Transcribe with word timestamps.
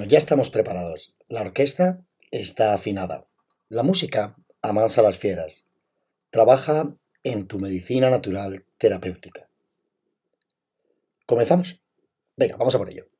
Bueno, 0.00 0.12
ya 0.12 0.16
estamos 0.16 0.48
preparados. 0.48 1.14
La 1.28 1.42
orquesta 1.42 2.02
está 2.30 2.72
afinada. 2.72 3.26
La 3.68 3.82
música 3.82 4.34
amansa 4.62 5.02
las 5.02 5.18
fieras. 5.18 5.66
Trabaja 6.30 6.96
en 7.22 7.46
tu 7.46 7.58
medicina 7.58 8.08
natural 8.08 8.64
terapéutica. 8.78 9.50
¿Comenzamos? 11.26 11.82
Venga, 12.34 12.56
vamos 12.56 12.74
a 12.74 12.78
por 12.78 12.88
ello. 12.88 13.10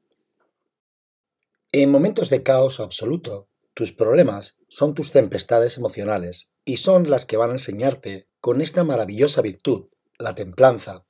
En 1.70 1.90
momentos 1.90 2.30
de 2.30 2.42
caos 2.42 2.80
absoluto, 2.80 3.50
tus 3.74 3.92
problemas 3.92 4.56
son 4.68 4.94
tus 4.94 5.10
tempestades 5.10 5.76
emocionales 5.76 6.50
y 6.64 6.78
son 6.78 7.10
las 7.10 7.26
que 7.26 7.36
van 7.36 7.50
a 7.50 7.54
enseñarte 7.60 8.26
con 8.40 8.62
esta 8.62 8.84
maravillosa 8.84 9.42
virtud, 9.42 9.88
la 10.18 10.34
templanza, 10.34 11.04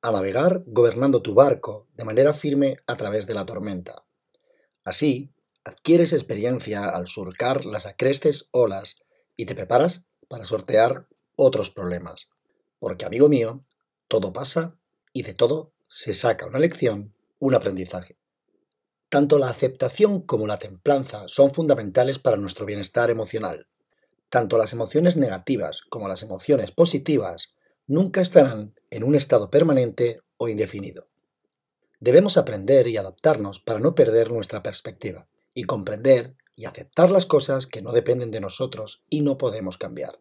a 0.00 0.12
navegar 0.12 0.62
gobernando 0.64 1.20
tu 1.20 1.34
barco 1.34 1.88
de 1.92 2.06
manera 2.06 2.32
firme 2.32 2.78
a 2.86 2.96
través 2.96 3.26
de 3.26 3.34
la 3.34 3.44
tormenta. 3.44 4.06
Así, 4.90 5.32
adquieres 5.62 6.12
experiencia 6.12 6.88
al 6.88 7.06
surcar 7.06 7.64
las 7.64 7.86
acrestes 7.86 8.48
olas 8.50 8.98
y 9.36 9.46
te 9.46 9.54
preparas 9.54 10.08
para 10.26 10.44
sortear 10.44 11.06
otros 11.36 11.70
problemas. 11.70 12.28
Porque, 12.80 13.04
amigo 13.04 13.28
mío, 13.28 13.64
todo 14.08 14.32
pasa 14.32 14.76
y 15.12 15.22
de 15.22 15.32
todo 15.32 15.72
se 15.88 16.12
saca 16.12 16.44
una 16.46 16.58
lección, 16.58 17.14
un 17.38 17.54
aprendizaje. 17.54 18.18
Tanto 19.10 19.38
la 19.38 19.48
aceptación 19.48 20.22
como 20.22 20.48
la 20.48 20.56
templanza 20.56 21.28
son 21.28 21.54
fundamentales 21.54 22.18
para 22.18 22.36
nuestro 22.36 22.66
bienestar 22.66 23.10
emocional. 23.10 23.68
Tanto 24.28 24.58
las 24.58 24.72
emociones 24.72 25.16
negativas 25.16 25.82
como 25.88 26.08
las 26.08 26.24
emociones 26.24 26.72
positivas 26.72 27.54
nunca 27.86 28.22
estarán 28.22 28.74
en 28.90 29.04
un 29.04 29.14
estado 29.14 29.50
permanente 29.50 30.20
o 30.36 30.48
indefinido. 30.48 31.06
Debemos 32.00 32.38
aprender 32.38 32.88
y 32.88 32.96
adaptarnos 32.96 33.60
para 33.60 33.78
no 33.78 33.94
perder 33.94 34.32
nuestra 34.32 34.62
perspectiva 34.62 35.28
y 35.52 35.64
comprender 35.64 36.34
y 36.56 36.64
aceptar 36.64 37.10
las 37.10 37.26
cosas 37.26 37.66
que 37.66 37.82
no 37.82 37.92
dependen 37.92 38.30
de 38.30 38.40
nosotros 38.40 39.04
y 39.10 39.20
no 39.20 39.36
podemos 39.36 39.76
cambiar. 39.76 40.18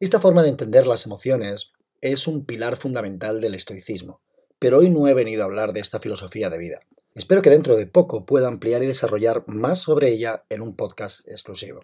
Esta 0.00 0.20
forma 0.20 0.42
de 0.42 0.48
entender 0.48 0.86
las 0.86 1.04
emociones 1.04 1.72
es 2.00 2.26
un 2.26 2.46
pilar 2.46 2.76
fundamental 2.76 3.42
del 3.42 3.54
estoicismo, 3.54 4.22
pero 4.58 4.78
hoy 4.78 4.88
no 4.88 5.06
he 5.06 5.12
venido 5.12 5.42
a 5.42 5.46
hablar 5.46 5.74
de 5.74 5.80
esta 5.80 6.00
filosofía 6.00 6.48
de 6.48 6.58
vida. 6.58 6.80
Espero 7.14 7.42
que 7.42 7.50
dentro 7.50 7.76
de 7.76 7.86
poco 7.86 8.24
pueda 8.24 8.48
ampliar 8.48 8.82
y 8.82 8.86
desarrollar 8.86 9.44
más 9.46 9.80
sobre 9.80 10.10
ella 10.10 10.44
en 10.48 10.62
un 10.62 10.76
podcast 10.76 11.28
exclusivo. 11.28 11.80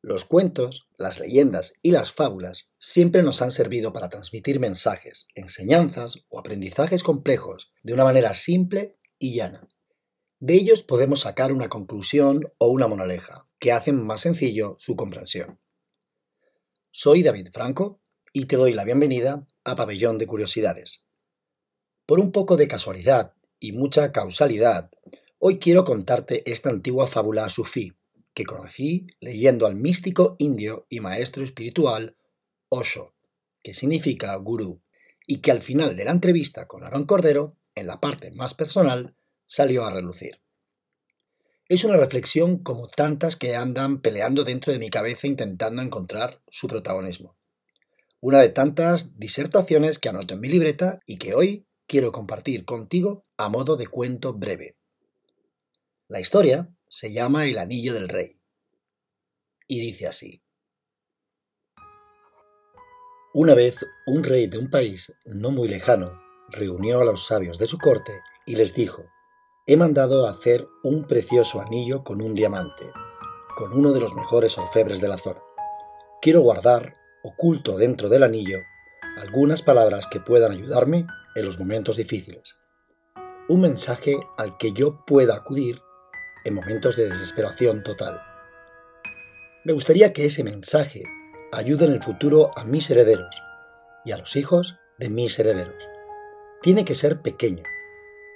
Los 0.00 0.24
cuentos, 0.24 0.86
las 0.96 1.18
leyendas 1.18 1.74
y 1.82 1.90
las 1.90 2.12
fábulas 2.12 2.70
siempre 2.78 3.24
nos 3.24 3.42
han 3.42 3.50
servido 3.50 3.92
para 3.92 4.08
transmitir 4.08 4.60
mensajes, 4.60 5.26
enseñanzas 5.34 6.24
o 6.28 6.38
aprendizajes 6.38 7.02
complejos 7.02 7.72
de 7.82 7.94
una 7.94 8.04
manera 8.04 8.32
simple 8.34 8.96
y 9.18 9.34
llana. 9.34 9.68
De 10.38 10.54
ellos 10.54 10.84
podemos 10.84 11.20
sacar 11.20 11.52
una 11.52 11.68
conclusión 11.68 12.52
o 12.58 12.68
una 12.68 12.86
monaleja 12.86 13.48
que 13.58 13.72
hacen 13.72 14.00
más 14.00 14.20
sencillo 14.20 14.76
su 14.78 14.94
comprensión. 14.94 15.58
Soy 16.92 17.24
David 17.24 17.48
Franco 17.52 18.00
y 18.32 18.44
te 18.44 18.56
doy 18.56 18.74
la 18.74 18.84
bienvenida 18.84 19.48
a 19.64 19.74
Pabellón 19.74 20.16
de 20.18 20.28
Curiosidades. 20.28 21.06
Por 22.06 22.20
un 22.20 22.30
poco 22.30 22.56
de 22.56 22.68
casualidad 22.68 23.34
y 23.58 23.72
mucha 23.72 24.12
causalidad, 24.12 24.92
hoy 25.38 25.58
quiero 25.58 25.84
contarte 25.84 26.48
esta 26.50 26.70
antigua 26.70 27.08
fábula 27.08 27.48
sufí 27.48 27.97
que 28.38 28.46
conocí 28.46 29.08
leyendo 29.18 29.66
al 29.66 29.74
místico 29.74 30.36
indio 30.38 30.86
y 30.88 31.00
maestro 31.00 31.42
espiritual 31.42 32.16
Osho, 32.68 33.12
que 33.64 33.74
significa 33.74 34.32
gurú, 34.36 34.80
y 35.26 35.40
que 35.40 35.50
al 35.50 35.60
final 35.60 35.96
de 35.96 36.04
la 36.04 36.12
entrevista 36.12 36.68
con 36.68 36.84
Aaron 36.84 37.04
Cordero, 37.04 37.56
en 37.74 37.88
la 37.88 37.98
parte 37.98 38.30
más 38.30 38.54
personal, 38.54 39.16
salió 39.44 39.84
a 39.84 39.90
relucir. 39.90 40.40
Es 41.68 41.82
una 41.82 41.96
reflexión 41.96 42.58
como 42.58 42.86
tantas 42.86 43.34
que 43.34 43.56
andan 43.56 44.00
peleando 44.00 44.44
dentro 44.44 44.72
de 44.72 44.78
mi 44.78 44.88
cabeza 44.88 45.26
intentando 45.26 45.82
encontrar 45.82 46.40
su 46.46 46.68
protagonismo. 46.68 47.36
Una 48.20 48.38
de 48.38 48.50
tantas 48.50 49.18
disertaciones 49.18 49.98
que 49.98 50.10
anoto 50.10 50.34
en 50.34 50.40
mi 50.40 50.48
libreta 50.48 51.00
y 51.06 51.16
que 51.16 51.34
hoy 51.34 51.66
quiero 51.88 52.12
compartir 52.12 52.64
contigo 52.64 53.26
a 53.36 53.48
modo 53.48 53.76
de 53.76 53.88
cuento 53.88 54.32
breve. 54.32 54.76
La 56.06 56.20
historia 56.20 56.72
se 56.88 57.12
llama 57.12 57.46
El 57.46 57.58
Anillo 57.58 57.94
del 57.94 58.08
Rey. 58.08 58.40
Y 59.66 59.80
dice 59.80 60.06
así. 60.06 60.42
Una 63.34 63.54
vez 63.54 63.84
un 64.06 64.24
rey 64.24 64.46
de 64.46 64.58
un 64.58 64.70
país 64.70 65.12
no 65.26 65.50
muy 65.50 65.68
lejano 65.68 66.18
reunió 66.48 67.00
a 67.00 67.04
los 67.04 67.26
sabios 67.26 67.58
de 67.58 67.66
su 67.66 67.78
corte 67.78 68.12
y 68.46 68.56
les 68.56 68.74
dijo, 68.74 69.04
he 69.66 69.76
mandado 69.76 70.26
hacer 70.26 70.66
un 70.82 71.06
precioso 71.06 71.60
anillo 71.60 72.02
con 72.02 72.22
un 72.22 72.34
diamante, 72.34 72.90
con 73.54 73.74
uno 73.74 73.92
de 73.92 74.00
los 74.00 74.14
mejores 74.14 74.56
orfebres 74.56 75.00
de 75.00 75.08
la 75.08 75.18
zona. 75.18 75.42
Quiero 76.22 76.40
guardar, 76.40 76.96
oculto 77.22 77.76
dentro 77.76 78.08
del 78.08 78.22
anillo, 78.22 78.60
algunas 79.18 79.60
palabras 79.60 80.06
que 80.06 80.20
puedan 80.20 80.52
ayudarme 80.52 81.06
en 81.36 81.44
los 81.44 81.58
momentos 81.58 81.98
difíciles. 81.98 82.56
Un 83.48 83.60
mensaje 83.60 84.16
al 84.38 84.56
que 84.56 84.72
yo 84.72 85.04
pueda 85.04 85.36
acudir 85.36 85.82
en 86.48 86.54
momentos 86.54 86.96
de 86.96 87.08
desesperación 87.08 87.82
total. 87.82 88.20
Me 89.64 89.72
gustaría 89.72 90.12
que 90.12 90.26
ese 90.26 90.42
mensaje 90.42 91.04
ayude 91.52 91.84
en 91.84 91.92
el 91.92 92.02
futuro 92.02 92.50
a 92.56 92.64
mis 92.64 92.90
herederos 92.90 93.42
y 94.04 94.12
a 94.12 94.18
los 94.18 94.34
hijos 94.36 94.76
de 94.98 95.10
mis 95.10 95.38
herederos. 95.38 95.88
Tiene 96.62 96.84
que 96.84 96.94
ser 96.94 97.20
pequeño, 97.20 97.62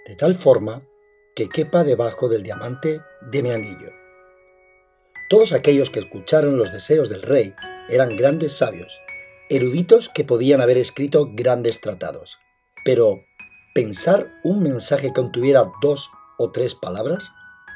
de 0.06 0.16
tal 0.16 0.34
forma 0.34 0.86
que 1.34 1.48
quepa 1.48 1.84
debajo 1.84 2.28
del 2.28 2.42
diamante 2.42 3.00
de 3.30 3.42
mi 3.42 3.50
anillo. 3.50 3.90
Todos 5.30 5.52
aquellos 5.52 5.90
que 5.90 6.00
escucharon 6.00 6.58
los 6.58 6.72
deseos 6.72 7.08
del 7.08 7.22
rey 7.22 7.54
eran 7.88 8.16
grandes 8.16 8.52
sabios, 8.52 9.00
eruditos 9.48 10.10
que 10.10 10.24
podían 10.24 10.60
haber 10.60 10.76
escrito 10.76 11.30
grandes 11.32 11.80
tratados. 11.80 12.38
Pero, 12.84 13.24
¿pensar 13.74 14.30
un 14.44 14.62
mensaje 14.62 15.08
que 15.08 15.14
contuviera 15.14 15.64
dos 15.80 16.10
o 16.38 16.52
tres 16.52 16.74
palabras 16.74 17.30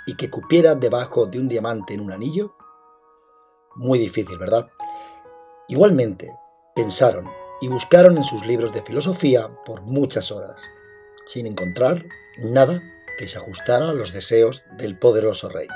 y 0.06 0.16
que 0.16 0.30
cupiera 0.30 0.74
debajo 0.74 1.26
de 1.26 1.38
un 1.38 1.48
diamante 1.48 1.94
en 1.94 2.00
un 2.00 2.12
anillo? 2.12 2.54
Muy 3.74 3.98
difícil, 3.98 4.38
¿verdad? 4.38 4.70
Igualmente, 5.68 6.30
pensaron 6.74 7.28
y 7.60 7.68
buscaron 7.68 8.16
en 8.16 8.24
sus 8.24 8.46
libros 8.46 8.72
de 8.72 8.82
filosofía 8.82 9.50
por 9.64 9.82
muchas 9.82 10.30
horas, 10.30 10.60
sin 11.26 11.46
encontrar 11.46 12.06
nada 12.38 12.82
que 13.18 13.26
se 13.26 13.38
ajustara 13.38 13.90
a 13.90 13.94
los 13.94 14.12
deseos 14.12 14.64
del 14.78 14.98
poderoso 14.98 15.48
rey. 15.48 15.66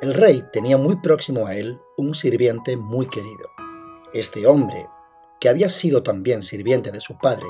El 0.00 0.14
rey 0.14 0.42
tenía 0.52 0.78
muy 0.78 0.96
próximo 0.96 1.46
a 1.46 1.54
él 1.54 1.78
un 1.96 2.14
sirviente 2.14 2.76
muy 2.76 3.06
querido. 3.08 3.50
Este 4.14 4.46
hombre, 4.46 4.86
que 5.38 5.48
había 5.48 5.68
sido 5.68 6.02
también 6.02 6.42
sirviente 6.42 6.90
de 6.90 7.00
su 7.00 7.18
padre 7.18 7.46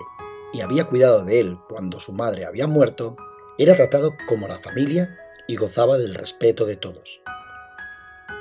y 0.53 0.61
había 0.61 0.85
cuidado 0.85 1.25
de 1.25 1.41
él 1.41 1.59
cuando 1.69 2.01
su 2.01 2.13
madre 2.13 2.45
había 2.45 2.67
muerto, 2.67 3.17
era 3.57 3.77
tratado 3.77 4.17
como 4.27 4.49
la 4.49 4.59
familia 4.59 5.17
y 5.51 5.57
gozaba 5.57 5.99
del 5.99 6.15
respeto 6.15 6.65
de 6.65 6.77
todos. 6.77 7.21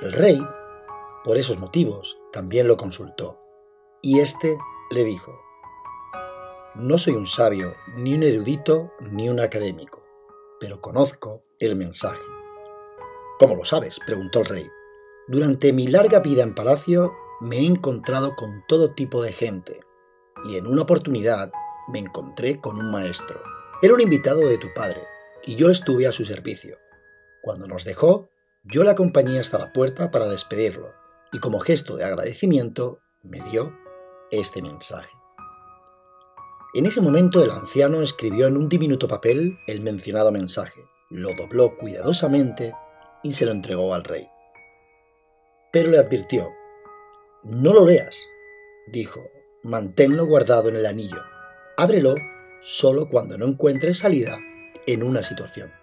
El 0.03 0.13
rey, 0.13 0.39
por 1.23 1.37
esos 1.37 1.57
motivos, 1.57 2.19
también 2.31 2.67
lo 2.67 2.77
consultó, 2.77 3.41
y 4.03 4.19
éste 4.19 4.59
le 4.91 5.03
dijo, 5.05 5.33
No 6.75 6.99
soy 6.99 7.15
un 7.15 7.25
sabio, 7.25 7.73
ni 7.95 8.13
un 8.13 8.21
erudito, 8.21 8.93
ni 8.99 9.27
un 9.27 9.39
académico, 9.39 10.03
pero 10.59 10.81
conozco 10.81 11.43
el 11.57 11.75
mensaje. 11.75 12.21
¿Cómo 13.39 13.55
lo 13.55 13.65
sabes? 13.65 13.99
preguntó 14.05 14.41
el 14.41 14.45
rey. 14.45 14.69
Durante 15.27 15.73
mi 15.73 15.87
larga 15.87 16.19
vida 16.19 16.43
en 16.43 16.53
palacio 16.53 17.11
me 17.41 17.57
he 17.57 17.65
encontrado 17.65 18.35
con 18.35 18.63
todo 18.67 18.93
tipo 18.93 19.23
de 19.23 19.33
gente, 19.33 19.79
y 20.43 20.57
en 20.57 20.67
una 20.67 20.83
oportunidad 20.83 21.51
me 21.91 21.97
encontré 21.97 22.61
con 22.61 22.77
un 22.77 22.91
maestro. 22.91 23.41
Era 23.81 23.95
un 23.95 24.01
invitado 24.01 24.41
de 24.41 24.59
tu 24.59 24.71
padre, 24.75 25.01
y 25.43 25.55
yo 25.55 25.71
estuve 25.71 26.05
a 26.05 26.11
su 26.11 26.23
servicio. 26.23 26.77
Cuando 27.49 27.67
nos 27.67 27.83
dejó, 27.83 28.29
yo 28.63 28.83
le 28.83 28.91
acompañé 28.91 29.39
hasta 29.39 29.57
la 29.57 29.73
puerta 29.73 30.11
para 30.11 30.27
despedirlo 30.27 30.93
y 31.33 31.39
como 31.39 31.59
gesto 31.59 31.97
de 31.97 32.05
agradecimiento 32.05 32.99
me 33.23 33.39
dio 33.39 33.75
este 34.29 34.61
mensaje. 34.61 35.09
En 36.75 36.85
ese 36.85 37.01
momento 37.01 37.43
el 37.43 37.49
anciano 37.49 38.03
escribió 38.03 38.45
en 38.45 38.55
un 38.55 38.69
diminuto 38.69 39.07
papel 39.07 39.57
el 39.65 39.81
mencionado 39.81 40.31
mensaje, 40.31 40.79
lo 41.09 41.33
dobló 41.33 41.75
cuidadosamente 41.75 42.75
y 43.23 43.31
se 43.31 43.47
lo 43.47 43.51
entregó 43.51 43.95
al 43.95 44.03
rey. 44.03 44.27
Pero 45.73 45.89
le 45.89 45.97
advirtió, 45.97 46.51
no 47.45 47.73
lo 47.73 47.83
leas, 47.83 48.15
dijo, 48.91 49.23
manténlo 49.63 50.27
guardado 50.27 50.69
en 50.69 50.75
el 50.75 50.85
anillo, 50.85 51.23
ábrelo 51.77 52.13
solo 52.61 53.09
cuando 53.09 53.39
no 53.39 53.47
encuentres 53.47 53.97
salida 53.97 54.37
en 54.85 55.01
una 55.01 55.23
situación. 55.23 55.78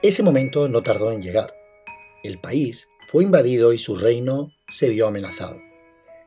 Ese 0.00 0.22
momento 0.22 0.68
no 0.68 0.82
tardó 0.82 1.10
en 1.10 1.20
llegar. 1.20 1.52
El 2.22 2.40
país 2.40 2.88
fue 3.08 3.24
invadido 3.24 3.72
y 3.72 3.78
su 3.78 3.96
reino 3.96 4.52
se 4.68 4.88
vio 4.88 5.08
amenazado. 5.08 5.60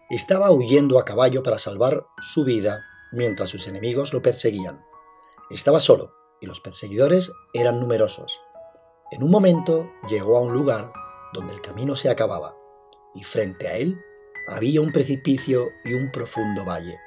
Estaba 0.09 0.51
huyendo 0.51 0.99
a 0.99 1.05
caballo 1.05 1.41
para 1.41 1.57
salvar 1.57 2.05
su 2.19 2.43
vida 2.43 2.83
mientras 3.13 3.49
sus 3.49 3.67
enemigos 3.67 4.11
lo 4.11 4.21
perseguían. 4.21 4.83
Estaba 5.49 5.79
solo 5.79 6.13
y 6.41 6.47
los 6.47 6.59
perseguidores 6.59 7.31
eran 7.53 7.79
numerosos. 7.79 8.41
En 9.09 9.23
un 9.23 9.31
momento 9.31 9.89
llegó 10.09 10.35
a 10.37 10.41
un 10.41 10.51
lugar 10.51 10.91
donde 11.33 11.53
el 11.53 11.61
camino 11.61 11.95
se 11.95 12.09
acababa, 12.09 12.57
y 13.15 13.23
frente 13.23 13.69
a 13.69 13.77
él 13.77 13.97
había 14.47 14.81
un 14.81 14.91
precipicio 14.91 15.69
y 15.85 15.93
un 15.93 16.11
profundo 16.11 16.65
valle. 16.65 16.97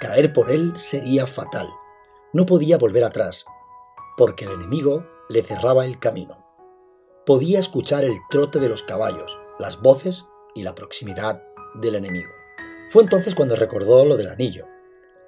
Caer 0.00 0.32
por 0.32 0.50
él 0.50 0.72
sería 0.76 1.26
fatal. 1.26 1.68
No 2.32 2.46
podía 2.46 2.78
volver 2.78 3.04
atrás, 3.04 3.46
porque 4.16 4.44
el 4.44 4.52
enemigo 4.52 5.06
le 5.28 5.42
cerraba 5.42 5.84
el 5.84 5.98
camino. 5.98 6.44
Podía 7.26 7.58
escuchar 7.58 8.04
el 8.04 8.16
trote 8.30 8.60
de 8.60 8.68
los 8.68 8.82
caballos, 8.82 9.38
las 9.58 9.80
voces 9.80 10.26
y 10.54 10.62
la 10.62 10.74
proximidad 10.74 11.42
del 11.74 11.96
enemigo. 11.96 12.30
Fue 12.90 13.02
entonces 13.02 13.34
cuando 13.34 13.56
recordó 13.56 14.04
lo 14.04 14.16
del 14.16 14.28
anillo. 14.28 14.66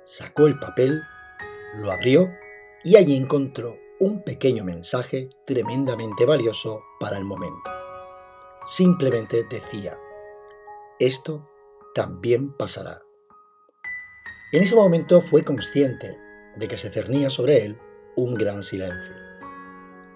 Sacó 0.04 0.46
el 0.46 0.58
papel, 0.58 1.02
lo 1.76 1.90
abrió 1.90 2.30
y 2.84 2.96
allí 2.96 3.16
encontró 3.16 3.76
un 4.00 4.22
pequeño 4.22 4.64
mensaje 4.64 5.28
tremendamente 5.44 6.24
valioso 6.24 6.82
para 7.00 7.18
el 7.18 7.24
momento. 7.24 7.70
Simplemente 8.64 9.44
decía, 9.50 9.98
esto 11.00 11.48
también 11.94 12.52
pasará. 12.56 13.00
En 14.52 14.62
ese 14.62 14.76
momento 14.76 15.20
fue 15.20 15.42
consciente 15.42 16.16
de 16.56 16.68
que 16.68 16.76
se 16.76 16.90
cernía 16.90 17.28
sobre 17.28 17.64
él 17.64 17.78
un 18.18 18.34
gran 18.34 18.64
silencio. 18.64 19.14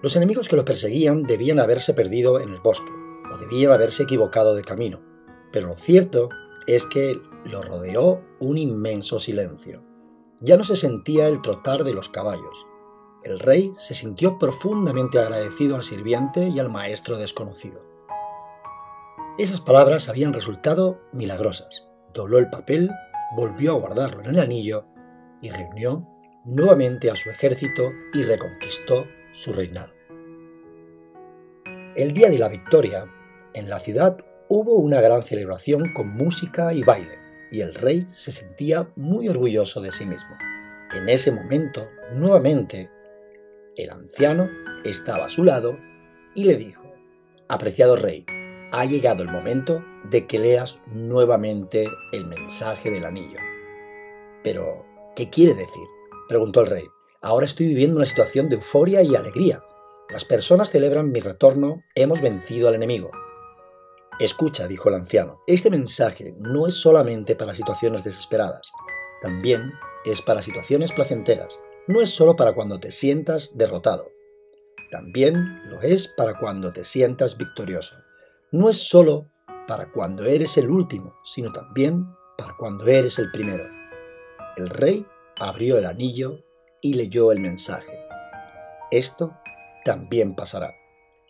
Los 0.01 0.17
enemigos 0.17 0.49
que 0.49 0.57
lo 0.57 0.65
perseguían 0.65 1.23
debían 1.23 1.59
haberse 1.59 1.93
perdido 1.93 2.41
en 2.41 2.49
el 2.49 2.59
bosque, 2.59 2.91
o 3.31 3.37
debían 3.37 3.71
haberse 3.71 4.03
equivocado 4.03 4.55
de 4.55 4.63
camino, 4.63 5.01
pero 5.53 5.67
lo 5.67 5.75
cierto 5.75 6.27
es 6.67 6.85
que 6.85 7.21
lo 7.45 7.61
rodeó 7.61 8.21
un 8.41 8.57
inmenso 8.57 9.21
silencio. 9.21 9.85
Ya 10.41 10.57
no 10.57 10.65
se 10.65 10.75
sentía 10.75 11.27
el 11.27 11.41
trotar 11.41 11.85
de 11.85 11.93
los 11.93 12.09
caballos. 12.09 12.67
El 13.23 13.39
rey 13.39 13.71
se 13.77 13.93
sintió 13.93 14.37
profundamente 14.37 15.19
agradecido 15.19 15.77
al 15.77 15.83
sirviente 15.83 16.49
y 16.49 16.59
al 16.59 16.69
maestro 16.69 17.17
desconocido. 17.17 17.85
Esas 19.37 19.61
palabras 19.61 20.09
habían 20.09 20.33
resultado 20.33 20.99
milagrosas. 21.13 21.87
Dobló 22.13 22.37
el 22.37 22.49
papel, 22.49 22.91
volvió 23.37 23.71
a 23.71 23.79
guardarlo 23.79 24.23
en 24.23 24.31
el 24.31 24.39
anillo 24.39 24.85
y 25.41 25.49
reunió 25.49 26.12
nuevamente 26.45 27.09
a 27.09 27.15
su 27.15 27.29
ejército 27.29 27.91
y 28.13 28.23
reconquistó 28.23 29.07
su 29.31 29.53
reinado. 29.53 29.93
El 31.95 32.13
día 32.13 32.29
de 32.29 32.39
la 32.39 32.49
victoria, 32.49 33.05
en 33.53 33.69
la 33.69 33.79
ciudad 33.79 34.17
hubo 34.49 34.75
una 34.75 34.99
gran 34.99 35.23
celebración 35.23 35.93
con 35.93 36.09
música 36.09 36.73
y 36.73 36.83
baile, 36.83 37.19
y 37.51 37.61
el 37.61 37.75
rey 37.75 38.05
se 38.07 38.31
sentía 38.31 38.89
muy 38.95 39.29
orgulloso 39.29 39.79
de 39.81 39.91
sí 39.91 40.05
mismo. 40.05 40.35
En 40.93 41.07
ese 41.09 41.31
momento, 41.31 41.87
nuevamente, 42.13 42.89
el 43.75 43.89
anciano 43.89 44.49
estaba 44.83 45.25
a 45.25 45.29
su 45.29 45.43
lado 45.43 45.77
y 46.35 46.45
le 46.45 46.55
dijo, 46.55 46.83
Apreciado 47.47 47.95
rey, 47.95 48.25
ha 48.71 48.85
llegado 48.85 49.21
el 49.21 49.29
momento 49.29 49.83
de 50.09 50.25
que 50.25 50.39
leas 50.39 50.79
nuevamente 50.87 51.87
el 52.11 52.25
mensaje 52.25 52.89
del 52.89 53.05
anillo. 53.05 53.39
Pero, 54.43 54.85
¿qué 55.15 55.29
quiere 55.29 55.53
decir? 55.53 55.87
Preguntó 56.27 56.61
el 56.61 56.67
rey. 56.67 56.87
Ahora 57.21 57.45
estoy 57.45 57.67
viviendo 57.67 57.97
una 57.97 58.05
situación 58.05 58.49
de 58.49 58.55
euforia 58.55 59.01
y 59.01 59.15
alegría. 59.15 59.63
Las 60.09 60.25
personas 60.25 60.69
celebran 60.69 61.11
mi 61.11 61.19
retorno, 61.19 61.81
hemos 61.95 62.21
vencido 62.21 62.67
al 62.67 62.75
enemigo. 62.75 63.11
Escucha, 64.19 64.67
dijo 64.67 64.89
el 64.89 64.95
anciano, 64.95 65.41
este 65.47 65.69
mensaje 65.69 66.33
no 66.39 66.67
es 66.67 66.75
solamente 66.75 67.35
para 67.35 67.55
situaciones 67.55 68.03
desesperadas, 68.03 68.71
también 69.21 69.73
es 70.05 70.21
para 70.21 70.43
situaciones 70.43 70.91
placenteras, 70.91 71.57
no 71.87 72.01
es 72.01 72.11
solo 72.11 72.35
para 72.35 72.53
cuando 72.53 72.79
te 72.79 72.91
sientas 72.91 73.57
derrotado, 73.57 74.13
también 74.93 75.59
lo 75.71 75.81
es 75.81 76.07
para 76.07 76.37
cuando 76.37 76.71
te 76.71 76.85
sientas 76.85 77.35
victorioso. 77.35 77.95
No 78.51 78.69
es 78.69 78.77
solo 78.77 79.31
para 79.67 79.91
cuando 79.91 80.23
eres 80.23 80.55
el 80.57 80.69
último, 80.69 81.15
sino 81.23 81.51
también 81.51 82.05
para 82.37 82.55
cuando 82.55 82.85
eres 82.85 83.17
el 83.17 83.31
primero. 83.31 83.67
El 84.55 84.69
rey 84.69 85.03
abrió 85.43 85.77
el 85.77 85.85
anillo 85.85 86.45
y 86.81 86.93
leyó 86.93 87.33
el 87.33 87.39
mensaje. 87.41 87.99
Esto 88.91 89.37
también 89.83 90.35
pasará. 90.35 90.73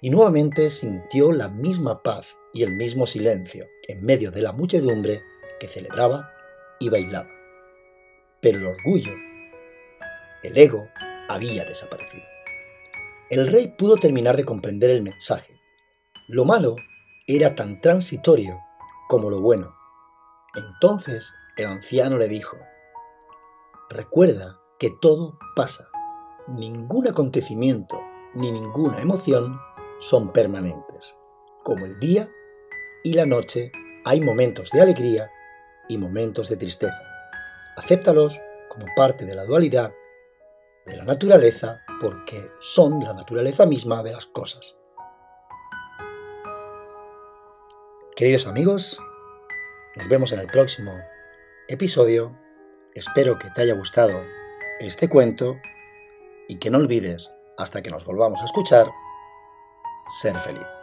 Y 0.02 0.12
nuevamente 0.12 0.70
sintió 0.70 1.32
la 1.32 1.50
misma 1.50 2.04
paz 2.04 2.36
y 2.54 2.62
el 2.62 2.76
mismo 2.76 3.08
silencio 3.08 3.66
en 3.88 4.04
medio 4.06 4.30
de 4.30 4.44
la 4.44 4.52
muchedumbre 4.52 5.24
que 5.60 5.68
celebraba 5.68 6.30
y 6.80 6.90
bailaba. 6.90 7.30
Pero 8.40 8.60
el 8.60 8.68
orgullo, 8.68 9.14
el 10.44 10.58
ego, 10.58 10.88
había 11.28 11.66
desaparecido. 11.66 12.26
El 13.32 13.48
rey 13.48 13.74
pudo 13.76 13.96
terminar 13.96 14.38
de 14.38 14.46
comprender 14.46 14.92
el 14.92 15.02
mensaje. 15.02 15.60
Lo 16.28 16.46
malo 16.46 16.76
era 17.26 17.56
tan 17.56 17.82
transitorio 17.82 18.60
como 19.08 19.32
lo 19.32 19.42
bueno. 19.42 19.74
Entonces 20.54 21.34
el 21.58 21.66
anciano 21.66 22.18
le 22.18 22.28
dijo, 22.28 22.58
recuerda 23.90 24.62
que 24.80 24.90
todo 25.02 25.38
pasa. 25.56 25.90
Ningún 26.48 27.08
acontecimiento 27.08 28.02
ni 28.34 28.52
ninguna 28.52 29.00
emoción 29.00 29.60
son 30.00 30.32
permanentes. 30.34 31.16
Como 31.64 31.86
el 31.86 32.00
día 32.00 32.30
y 33.04 33.14
la 33.14 33.26
noche 33.26 33.72
hay 34.06 34.22
momentos 34.22 34.70
de 34.72 34.82
alegría 34.82 35.32
y 35.88 35.98
momentos 35.98 36.50
de 36.50 36.58
tristeza. 36.58 37.02
Acéptalos 37.78 38.40
como 38.70 38.86
parte 38.96 39.26
de 39.26 39.36
la 39.36 39.46
dualidad 39.46 39.94
de 40.86 40.98
la 40.98 41.06
naturaleza 41.06 41.82
porque 42.02 42.52
son 42.60 43.04
la 43.04 43.14
naturaleza 43.14 43.66
misma 43.66 44.04
de 44.04 44.12
las 44.12 44.26
cosas. 44.26 44.78
Queridos 48.16 48.48
amigos, 48.48 49.00
nos 49.96 50.08
vemos 50.08 50.32
en 50.34 50.40
el 50.40 50.48
próximo 50.48 50.92
episodio. 51.68 52.38
Espero 52.96 53.40
que 53.40 53.50
te 53.50 53.64
haya 53.64 53.74
gustado 53.74 54.24
este 54.80 55.10
cuento 55.10 55.58
y 56.48 56.60
que 56.60 56.70
no 56.70 56.78
olvides, 56.78 57.34
hasta 57.58 57.82
que 57.82 57.90
nos 57.90 58.06
volvamos 58.06 58.40
a 58.42 58.46
escuchar, 58.46 58.88
ser 60.22 60.38
feliz. 60.40 60.83